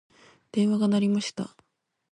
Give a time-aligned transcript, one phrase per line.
[0.51, 1.55] 電話が鳴りました。